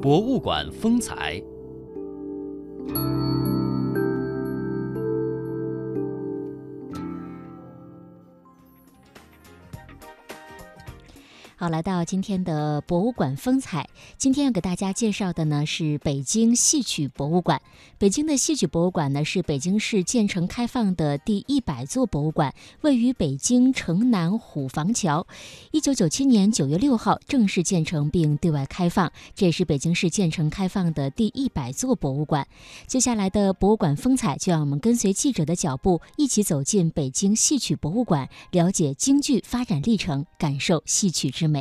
[0.00, 1.42] 博物馆风采。
[11.58, 13.88] 好，来到今天的博物馆风采。
[14.18, 17.62] 今天要给大家介绍的呢是北京戏曲博物馆。
[17.96, 25.26] 北京的戏曲博物馆呢是北京市建成开放的第一百座博物馆，位于北京城南虎坊桥。
[25.70, 32.46] 一九九七年九月六号正式建成并对外开放，这也是北京市建成开放的第一百座博物馆。
[32.86, 41.55] 接下来的博物馆风采，就让我们跟随记者的脚步，一起走进北京戏曲博物馆，了解京剧发展历程，感受戏曲之美。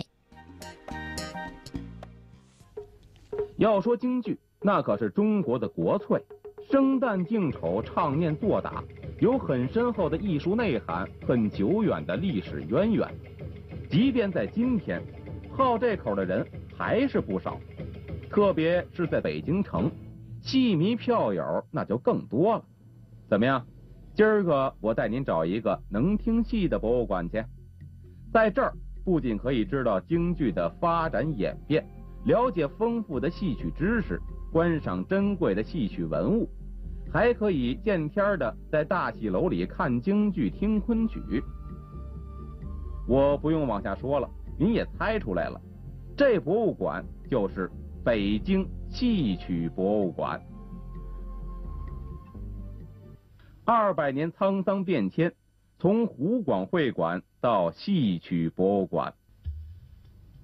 [3.58, 6.22] 要说京剧，那可是中国的国粹，
[6.70, 8.84] 生旦净丑，唱念做打，
[9.20, 13.08] 有很深厚的艺术内涵，很久远的历史渊源。
[13.90, 15.02] 即便在今天，
[15.52, 17.58] 好这口的人还是不少，
[18.30, 19.90] 特别是在北京城，
[20.42, 22.66] 戏迷票友那就更多了。
[23.30, 23.66] 怎么样？
[24.14, 27.44] 今儿个我带您找一个能听戏的博物馆去，
[28.34, 28.74] 在这儿
[29.06, 31.88] 不仅可以知道京剧的发展演变。
[32.26, 34.20] 了解丰富的戏曲知识，
[34.52, 36.50] 观赏珍贵的戏曲文物，
[37.14, 41.22] 还可以见天的在大戏楼里看京剧、听昆曲。
[43.08, 45.62] 我不用往下说了，您也猜出来了，
[46.18, 47.70] 这博物馆就是
[48.04, 50.42] 北京戏曲博物馆。
[53.66, 55.32] 二百年沧桑变迁，
[55.86, 59.14] 从湖广会馆到戏曲博物馆。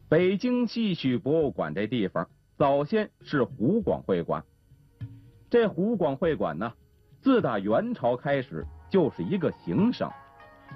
[0.08, 4.44] 北京戏曲博物馆这地方早先是湖广会馆。
[5.50, 6.72] 这湖广会馆呢，
[7.24, 10.12] 自打元朝开始就是一个行省，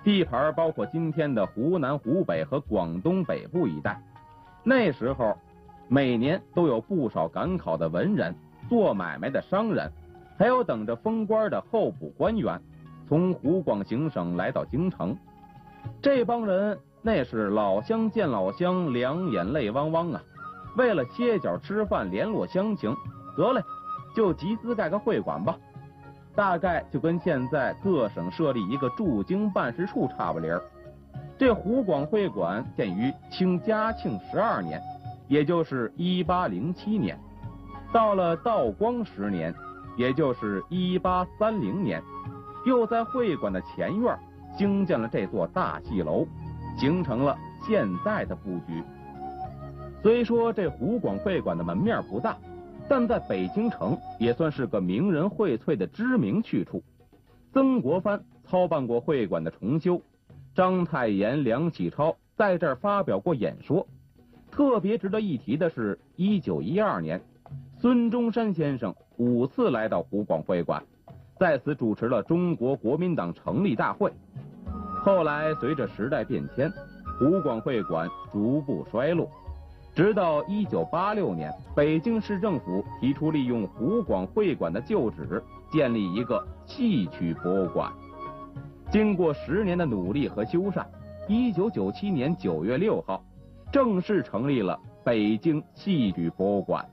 [0.04, 4.02] 地盘包括今天的湖南、湖北和广东北部一带。
[4.64, 5.38] 那时候，
[5.88, 8.34] 每年都有不少赶考的文人、
[8.68, 9.92] 做买卖的商人，
[10.40, 12.60] 还有等着封官的候补官员，
[13.08, 15.18] 从湖广行省来到京城。
[16.02, 16.78] 这帮人。
[17.08, 20.24] 那是老乡见老乡，两眼泪汪汪啊！
[20.76, 22.96] 为了歇脚吃饭，联络乡情，
[23.38, 23.62] 得嘞，
[24.16, 25.56] 就集资盖个会馆吧。
[26.34, 30.60] 大概就跟现在各省设立一个驻京办事处差不离儿。
[31.38, 34.82] 这湖广会馆建于清嘉庆十二年，
[35.28, 37.16] 也就是一八零七年。
[37.94, 39.54] 到了道光十年，
[39.96, 42.02] 也就是一八三零年，
[42.66, 44.18] 又在会馆的前院
[44.58, 46.28] 兴建了这座大戏楼。
[46.78, 48.84] 形成了现在的布局。
[50.04, 52.38] 虽说这湖广会馆的门面不大，
[52.90, 56.84] 但在北京城也算是个名人荟萃的知名去处。
[57.54, 60.02] 曾国藩操办过会馆的重修，
[60.54, 63.88] 章太炎、梁启超在这儿发表过演说。
[64.52, 67.22] 特别值得一提的是，一九一二年，
[67.80, 70.84] 孙中山先生五次来到湖广会馆，
[71.38, 74.12] 在此主持了中国国民党成立大会。
[75.04, 76.72] 后来随着时代变迁，
[77.20, 79.30] 湖广会馆逐步衰落，
[79.94, 87.92] 直到一九八六年，北京市政府提出利用湖广会馆的旧址建立一个戏曲博物馆。
[88.92, 90.86] 经过十年的努力和修缮，
[91.28, 93.24] 一九九七年九月六号，
[93.72, 96.86] 正式成立了北京戏曲博物馆。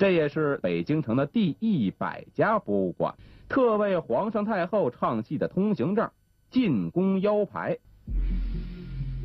[0.00, 3.14] 这也是北京城的第一百家博物馆，
[3.50, 6.08] 特为皇上太后唱戏的通行证。
[6.50, 7.76] 进宫腰牌，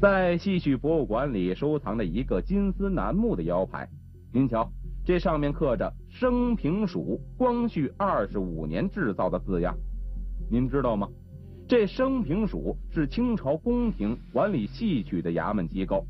[0.01, 3.87] 在戏曲博物馆里收藏着一个金丝楠木的腰牌，
[4.33, 4.69] 您瞧，
[5.05, 9.73] 这上面刻着“升平署光绪二十五年制造”的字样。
[10.51, 11.07] 您知道吗？
[11.69, 16.05] 这升平署是清朝宫廷管理戏曲的衙门机构，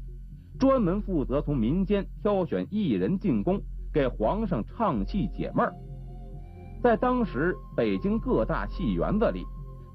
[0.57, 3.61] 专门负责从民间挑选艺人进宫，
[3.95, 5.73] 给皇上唱戏解闷儿。
[6.83, 9.41] 在当时，北京各大戏园子里。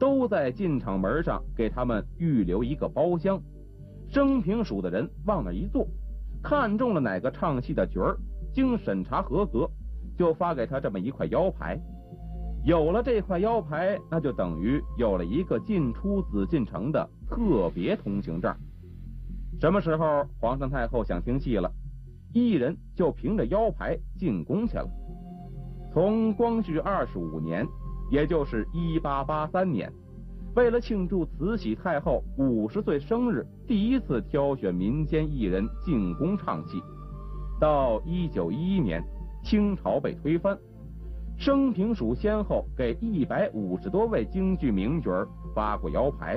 [0.01, 3.39] 都在进场门上给他们预留一个包厢，
[4.09, 5.87] 升平署的人往那一坐，
[6.43, 8.17] 看中了哪个唱戏的角儿，
[8.51, 9.69] 经审查合格，
[10.17, 11.79] 就发给他这么一块腰牌。
[12.65, 18.51] 有了这块腰牌，那就等于有了一个进出紫禁城的特别通行证。
[19.61, 21.71] 什么时候皇上太后想听戏了，
[22.33, 24.89] 艺人就凭着腰牌进宫去了。
[25.93, 27.67] 从光绪二十五年。
[28.11, 29.89] 也就是一八八三年，
[30.57, 36.83] 为了庆祝慈禧太后五十岁生日，第一次挑选民间艺人进宫唱戏。
[37.61, 39.01] 到一九一一年，
[39.45, 40.59] 清朝被推翻，
[41.39, 45.25] 升平署先后给一百五十多位京剧名角
[45.55, 46.37] 发过腰牌，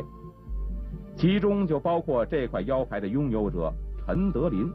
[1.15, 3.73] 其中就包括这块腰牌的拥有者
[4.05, 4.71] 陈德林。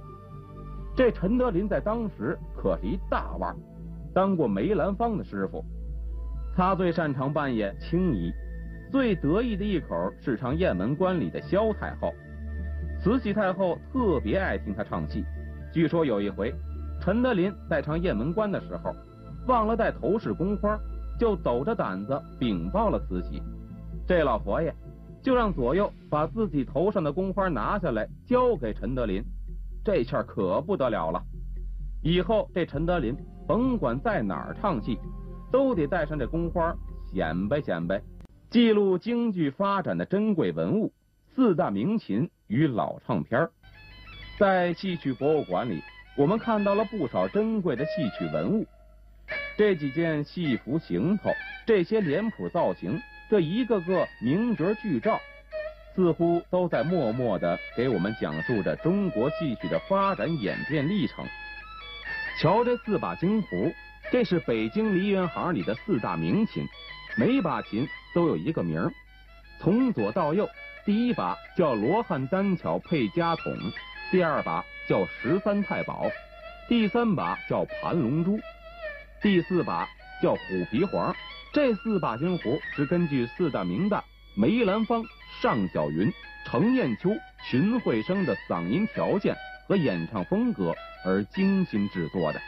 [0.99, 3.55] 这陈德林在当时可是一大腕，
[4.13, 5.65] 当过梅兰芳的师傅。
[6.57, 8.33] 他最擅长扮演青衣，
[8.91, 12.13] 最得意的一口是唱《雁门关》里的萧太后。
[13.01, 15.25] 慈禧太后特别爱听他唱戏。
[15.73, 16.53] 据说有一回，
[17.01, 18.93] 陈德林在唱《雁门关》的时候，
[19.47, 20.77] 忘了带头饰宫花，
[21.17, 23.41] 就抖着胆子禀报了慈禧。
[24.05, 24.75] 这老佛爷
[25.23, 29.23] 就让左右把自己头上的宫花拿下来，交给陈德林。
[29.89, 31.23] 这下可不得了了，
[32.03, 34.99] 以后这陈德林甭管在哪儿唱戏，
[35.51, 36.77] 都得带上这宫花
[37.11, 37.99] 显摆显摆，
[38.51, 40.93] 记录京剧发展的珍贵文物——
[41.35, 43.49] 四大名琴与老唱片。
[44.39, 45.81] 在戏曲博物馆里，
[46.19, 48.67] 我们看到了不少珍贵的戏曲文物。
[49.57, 51.31] 这几件戏服行头，
[51.67, 53.01] 这些脸谱造型，
[53.31, 55.19] 这一个个名角剧照。
[55.99, 61.27] 似乎都在默默的给我们讲述着中国戏曲的发展演变历程。
[62.41, 63.73] 瞧这四把京胡，
[64.13, 66.65] 这是北京梨园行里的四大名琴，
[67.17, 67.85] 每把琴
[68.15, 68.93] 都有一个名儿。
[69.61, 70.49] 从左到右，
[70.87, 73.53] 第一把叫罗汉单巧配家筒，
[74.13, 76.09] 第二把叫十三太保，
[76.69, 78.39] 第三把叫盘龙珠，
[79.21, 79.89] 第四把
[80.23, 81.13] 叫虎皮黄。
[81.53, 84.01] 这四把京胡是根据四大名旦
[84.37, 85.03] 梅兰芳。
[85.41, 86.13] 尚小云、
[86.45, 87.11] 程砚秋、
[87.43, 89.37] 荀慧生的嗓音条件
[89.67, 92.41] 和演唱风格而精心制作的，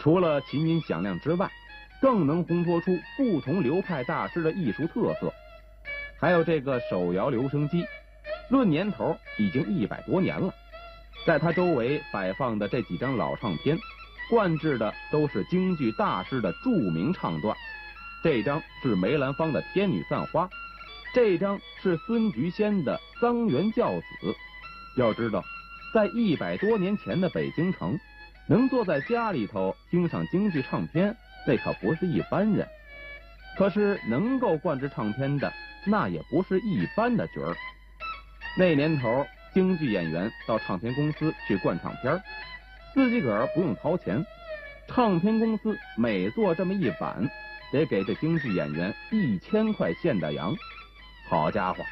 [0.00, 1.48] 除了琴音响亮之外，
[2.00, 5.32] 更能烘托出不同流派大师的艺术特色。
[6.18, 7.84] 还有这个手摇留声机，
[8.48, 10.52] 论年头已经一百多年了，
[11.26, 13.78] 在它周围摆放的这几张老唱片，
[14.30, 17.56] 灌制的都是京剧大师的著名唱段。
[18.24, 20.46] 这张是梅兰芳的《天女散花》。
[21.14, 24.04] 这张是孙菊仙的《桑园教子》。
[24.96, 25.44] 要知道，
[25.92, 27.98] 在一百多年前的北京城，
[28.48, 31.14] 能坐在家里头听上京剧唱片，
[31.46, 32.66] 那可不是一般人。
[33.58, 35.52] 可是能够灌制唱片的，
[35.84, 37.54] 那也不是一般的角儿。
[38.56, 42.18] 那年头，京剧演员到唱片公司去灌唱片，
[42.94, 44.24] 自己个儿不用掏钱，
[44.88, 47.28] 唱片公司每做这么一版，
[47.70, 50.56] 得给这京剧演员一千块现大洋。
[51.32, 51.82] 好家伙，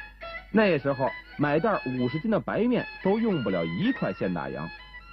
[0.51, 1.09] 那时候
[1.39, 4.69] 买袋五十斤的白面都用不了一块现大洋，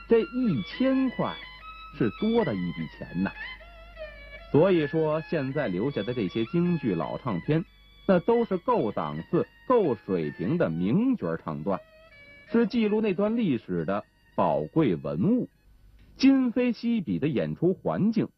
[0.06, 1.34] 这一千块
[1.96, 3.30] 是多的一笔钱呐。
[4.52, 7.64] 所以说，现在留下的这些京剧老唱片，
[8.06, 11.80] 那都是够档次、够水平的名角唱段，
[12.52, 14.04] 是记录那段历史的
[14.34, 15.48] 宝贵文物。
[16.19, 18.28] 今非昔比的演出环境，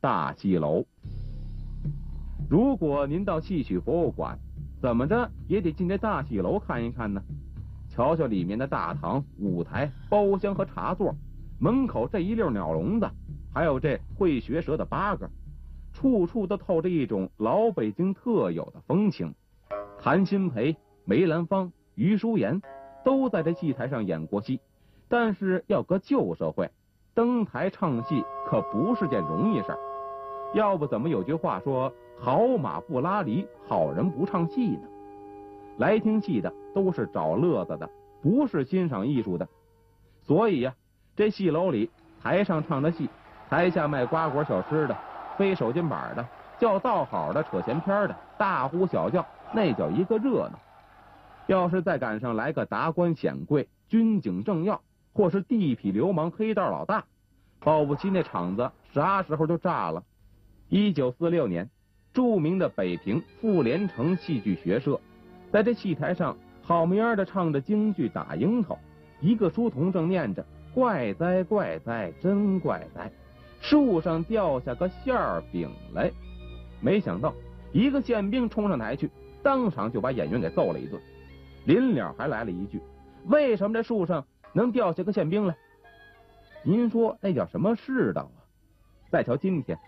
[0.00, 0.84] 大戏楼。
[2.48, 4.38] 如果您到戏曲博物馆。
[4.80, 7.22] 怎么着也得进这大戏楼看一看呢，
[7.90, 11.14] 瞧瞧里面的大堂、舞台、包厢和茶座，
[11.58, 13.06] 门口这一溜鸟笼子，
[13.52, 15.28] 还有这会学舌的八个，
[15.92, 19.34] 处处都透着一种老北京特有的风情。
[19.98, 20.74] 谭鑫培、
[21.04, 22.62] 梅兰芳、余淑妍
[23.04, 24.60] 都在这戏台上演过戏，
[25.08, 26.70] 但是要搁旧社会，
[27.12, 29.78] 登台唱戏可不是件容易事儿。
[30.54, 31.92] 要不怎么有句话说？
[32.22, 34.82] 好马不拉犁，好人不唱戏呢。
[35.78, 37.88] 来听戏的都是找乐子的，
[38.20, 39.48] 不是欣赏艺术的。
[40.22, 40.74] 所以呀，
[41.16, 41.90] 这戏楼里
[42.22, 43.08] 台上唱着戏，
[43.48, 44.94] 台下卖瓜果小吃的，
[45.38, 46.28] 飞手巾板的，
[46.58, 50.58] 叫道好的，扯闲篇的，大呼小叫，那叫一个热闹。
[51.46, 54.82] 要是再赶上来个达官显贵、军警政要，
[55.14, 57.02] 或是地痞流氓、黑道老大，
[57.60, 60.04] 保不齐那场子啥时候就炸了。
[60.68, 61.70] 一九四六年。
[62.12, 65.00] 著名的北平傅连城戏剧学社，
[65.52, 68.74] 在这戏台上好模样的唱着京剧《打樱桃》，
[69.20, 73.10] 一个书童正念着“怪哉怪哉真怪哉”，
[73.60, 75.16] 树上掉下个馅
[75.52, 76.10] 饼来。
[76.80, 77.32] 没想到
[77.72, 79.10] 一个宪兵冲上台去，
[79.42, 81.00] 当场就把演员给揍了一顿，
[81.66, 82.80] 临了还来了一句
[83.26, 85.56] ：“为什么这树上能掉下个宪兵来？”
[86.64, 88.42] 您说那叫什么世道啊？
[89.10, 89.78] 再瞧今天。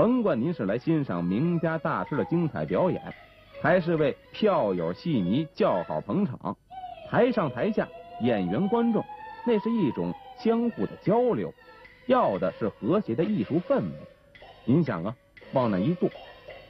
[0.00, 3.02] 甭管您是来欣赏名家大师的精彩表演，
[3.60, 6.56] 还是为票友戏迷叫好捧场，
[7.10, 7.86] 台上台下
[8.22, 9.04] 演员观众，
[9.44, 11.52] 那是一种相互的交流，
[12.06, 13.90] 要的是和谐的艺术氛围。
[14.64, 15.14] 您想啊，
[15.52, 16.08] 往那一坐，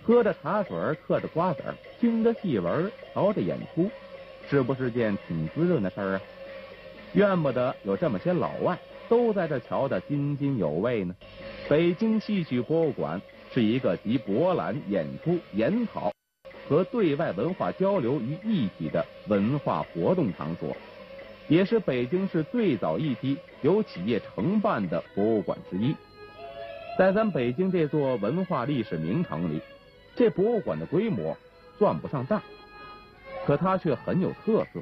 [0.03, 1.63] 喝着茶水，嗑着瓜子，
[2.01, 3.89] 听着戏文，瞧着演出，
[4.49, 6.21] 是不是件挺滋润的事儿啊？
[7.13, 8.77] 怨不得有这么些老外
[9.11, 11.15] 都在这瞧得津津有味呢。
[11.69, 13.21] 北京戏曲博物馆
[13.53, 16.11] 是一个集博览、演出、研讨
[16.69, 20.75] 和对外文化交流于一体的文化活动场所。
[21.49, 25.93] 也是北京市最早一批由企业承办的博物馆之一。
[26.97, 29.61] 在咱北京这座文化历史名城里，
[30.15, 31.37] 这博物馆的规模
[31.77, 32.41] 算不上大，
[33.45, 34.81] 可它却很有特色，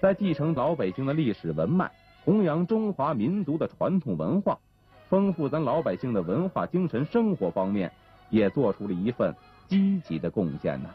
[0.00, 1.88] 在继承老北京的历史文脉，
[2.24, 4.58] 弘扬中华民族的传统文化，
[5.10, 7.92] 丰富咱老百姓的文化精神生活方面，
[8.30, 9.34] 也做出了一份
[9.68, 10.88] 积极的贡献呢。